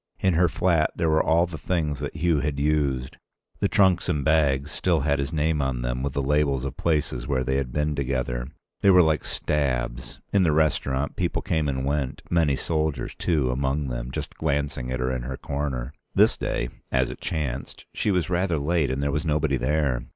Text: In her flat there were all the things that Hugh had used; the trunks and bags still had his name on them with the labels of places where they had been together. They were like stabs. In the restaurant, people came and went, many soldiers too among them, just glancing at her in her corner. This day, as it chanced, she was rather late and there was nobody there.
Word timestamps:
In 0.19 0.33
her 0.33 0.49
flat 0.49 0.89
there 0.95 1.11
were 1.11 1.21
all 1.21 1.45
the 1.45 1.59
things 1.59 1.99
that 1.99 2.15
Hugh 2.15 2.39
had 2.39 2.59
used; 2.59 3.17
the 3.59 3.67
trunks 3.67 4.09
and 4.09 4.25
bags 4.25 4.71
still 4.71 5.01
had 5.01 5.19
his 5.19 5.31
name 5.31 5.61
on 5.61 5.83
them 5.83 6.01
with 6.01 6.13
the 6.13 6.23
labels 6.23 6.65
of 6.65 6.75
places 6.75 7.27
where 7.27 7.43
they 7.43 7.57
had 7.57 7.71
been 7.71 7.93
together. 7.93 8.47
They 8.81 8.89
were 8.89 9.03
like 9.03 9.23
stabs. 9.23 10.19
In 10.33 10.41
the 10.41 10.53
restaurant, 10.53 11.15
people 11.17 11.43
came 11.43 11.69
and 11.69 11.85
went, 11.85 12.23
many 12.31 12.55
soldiers 12.55 13.13
too 13.13 13.51
among 13.51 13.89
them, 13.89 14.09
just 14.09 14.33
glancing 14.33 14.91
at 14.91 14.99
her 14.99 15.11
in 15.15 15.21
her 15.21 15.37
corner. 15.37 15.93
This 16.15 16.35
day, 16.35 16.69
as 16.91 17.11
it 17.11 17.21
chanced, 17.21 17.85
she 17.93 18.09
was 18.09 18.27
rather 18.27 18.57
late 18.57 18.89
and 18.89 19.03
there 19.03 19.11
was 19.11 19.23
nobody 19.23 19.55
there. 19.55 20.07